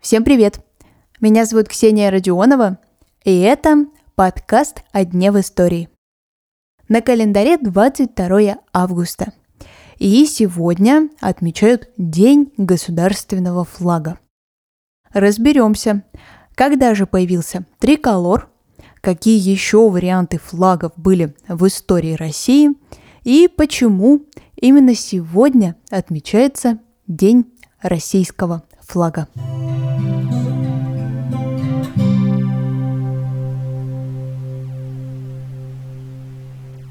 [0.00, 0.58] Всем привет!
[1.20, 2.78] Меня зовут Ксения Родионова,
[3.22, 3.86] и это
[4.16, 5.88] подкаст «О дне в истории».
[6.88, 9.32] На календаре 22 августа,
[9.98, 14.18] и сегодня отмечают День государственного флага.
[15.12, 16.02] Разберемся,
[16.56, 18.50] когда же появился триколор,
[19.00, 22.70] какие еще варианты флагов были в истории России
[23.30, 24.22] и почему
[24.56, 27.46] именно сегодня отмечается День
[27.80, 29.28] российского флага.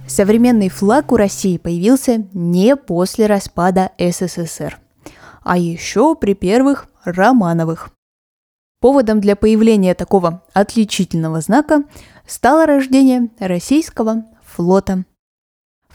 [0.07, 4.79] Современный флаг у России появился не после распада СССР,
[5.43, 7.89] а еще при первых Романовых.
[8.79, 11.83] Поводом для появления такого отличительного знака
[12.25, 15.03] стало рождение российского флота.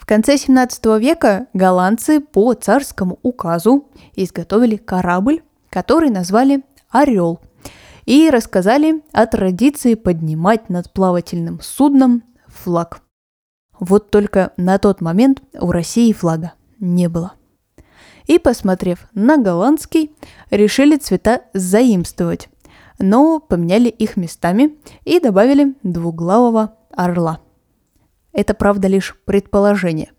[0.05, 5.41] В конце 17 века голландцы по царскому указу изготовили корабль,
[5.71, 7.39] который назвали «Орел»,
[8.05, 13.01] и рассказали о традиции поднимать над плавательным судном флаг.
[13.79, 17.33] Вот только на тот момент у России флага не было.
[18.27, 20.15] И, посмотрев на голландский,
[20.51, 22.47] решили цвета заимствовать,
[22.99, 27.39] но поменяли их местами и добавили двуглавого орла.
[28.35, 30.11] Это, правда, лишь предположение.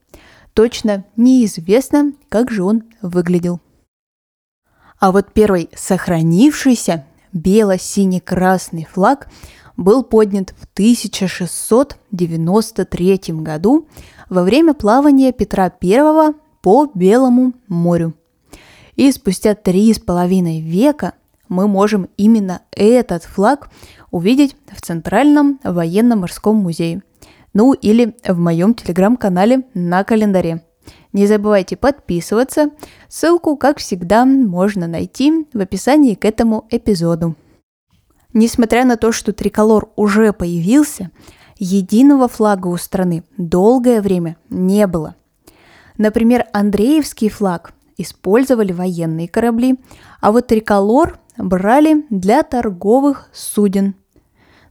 [0.55, 3.61] Точно неизвестно, как же он выглядел.
[4.99, 9.29] А вот первый сохранившийся бело-сине-красный флаг
[9.77, 13.87] был поднят в 1693 году
[14.31, 18.15] во время плавания Петра I по Белому морю.
[18.95, 21.13] И спустя три с половиной века
[21.51, 23.69] мы можем именно этот флаг
[24.11, 27.03] увидеть в Центральном военно-морском музее.
[27.57, 30.63] Ну или в моем телеграм-канале на календаре.
[31.15, 32.69] Не забывайте подписываться.
[33.09, 37.35] Ссылку, как всегда, можно найти в описании к этому эпизоду.
[38.35, 41.11] Несмотря на то, что триколор уже появился,
[41.57, 45.15] единого флага у страны долгое время не было.
[45.97, 49.79] Например, Андреевский флаг использовали военные корабли,
[50.21, 53.95] а вот триколор брали для торговых суден.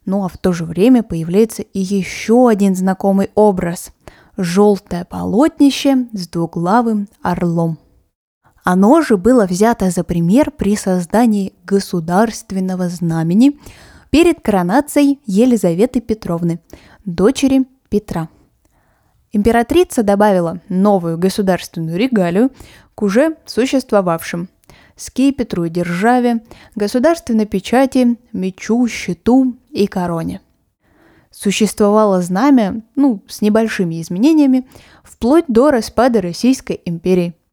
[0.06, 3.92] Ну а в то же время появляется и еще один знакомый образ–
[4.38, 7.80] желтое полотнище с двуглавым орлом.
[8.64, 13.60] Оно же было взято за пример при создании государственного знамени
[14.10, 16.60] перед коронацией Елизаветы Петровны,
[17.06, 18.30] дочери Петра.
[19.32, 22.52] Императрица добавила новую государственную регалию
[22.94, 24.50] к уже существовавшим–
[24.96, 26.44] скипетру и державе,
[26.76, 30.42] государственной печати, мечу, щиту и короне.
[31.32, 34.68] Существовало знамя, ну, с небольшими изменениями,
[35.04, 37.34] вплоть до распада Российской империи–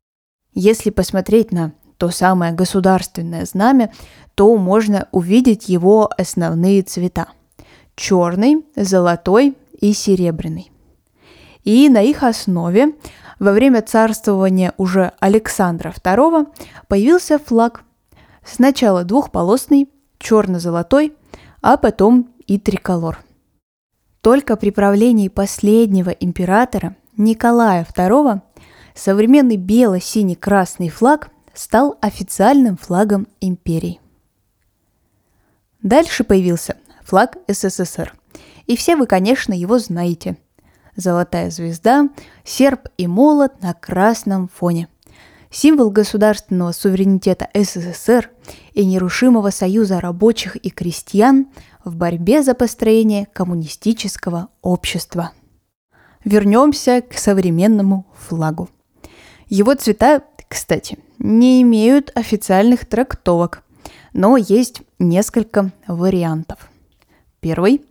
[0.55, 3.93] если посмотреть на то самое государственное знамя,
[4.35, 7.29] то можно увидеть его основные цвета–
[7.97, 10.71] черный, золотой и серебряный.
[11.65, 12.95] И на их основе
[13.43, 16.47] во время царствования уже Александра II
[16.87, 17.83] появился флаг.
[18.45, 21.17] Сначала двухполосный, черно-золотой,
[21.61, 23.19] а потом и триколор.
[24.21, 28.43] Только при правлении последнего императора Николая II
[28.95, 34.01] современный бело-синий-красный флаг стал официальным флагом империи.
[35.83, 38.15] Дальше появился флаг СССР.
[38.69, 40.37] И все вы, конечно, его знаете.
[40.97, 42.09] Золотая звезда,
[42.45, 44.89] серп и молот на красном фоне.
[45.51, 48.31] Символ государственного суверенитета СССР
[48.73, 51.49] и нерушимого союза рабочих и крестьян
[51.85, 55.33] в борьбе за построение коммунистического общества.
[56.25, 58.71] Вернемся к современному флагу.
[59.49, 63.65] Его цвета, кстати, не имеют официальных трактовок,
[64.13, 66.71] но есть несколько вариантов.
[67.41, 67.83] Первый.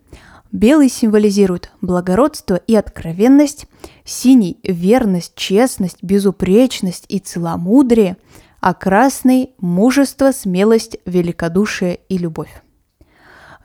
[0.51, 3.67] Белый символизирует благородство и откровенность,
[4.03, 8.17] синий– верность, честность, безупречность и целомудрие,
[8.59, 12.61] а красный– мужество, смелость, великодушие и любовь.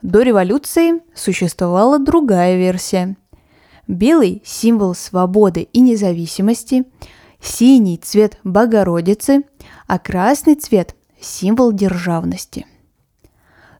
[0.01, 3.17] До революции существовала другая версия.
[3.87, 6.85] Белый– символ свободы и независимости–
[7.39, 9.43] Синий цвет Богородицы,
[9.87, 12.65] а красный цвет– символ державности.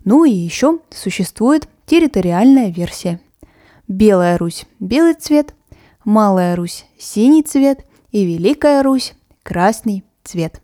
[0.06, 3.19] Ну и еще существует территориальная версия.
[3.88, 5.56] Белая Русь– белый цвет,
[6.06, 10.62] Малая Русь– синий цвет и Великая Русь– красный цвет.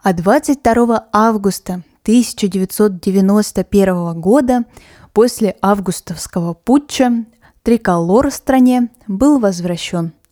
[0.00, 4.64] А 22 августа 1991 года
[5.12, 7.24] после августовского путча
[7.64, 10.12] триколор в стране был возвращен–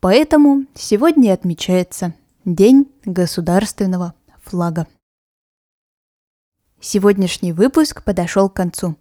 [0.00, 2.14] Поэтому сегодня отмечается
[2.46, 4.86] День государственного флага.
[6.80, 8.96] Сегодняшний выпуск подошел к концу.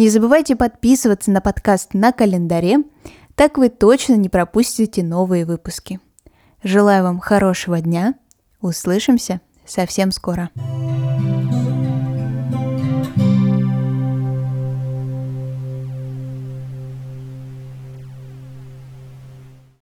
[0.00, 2.84] Не забывайте подписываться на подкаст на календаре,
[3.34, 6.00] так вы точно не пропустите новые выпуски.
[6.62, 8.14] Желаю вам хорошего дня.
[8.62, 10.48] Услышимся совсем скоро.